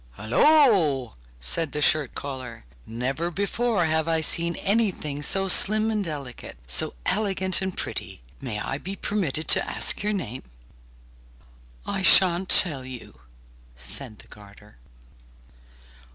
[0.13, 6.57] 'Hulloa!' said the shirt collar, 'never before have I seen anything so slim and delicate,
[6.65, 8.19] so elegant and pretty!
[8.41, 10.41] May I be permitted to ask your name?'
[11.85, 13.19] 'I shan't tell you,'
[13.77, 14.77] said the garter.